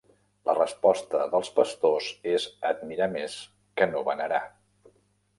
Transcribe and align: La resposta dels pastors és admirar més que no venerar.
La 0.49 0.53
resposta 0.57 1.19
dels 1.33 1.51
pastors 1.59 2.07
és 2.31 2.47
admirar 2.69 3.09
més 3.17 3.35
que 3.81 3.89
no 3.93 4.01
venerar. 4.09 4.41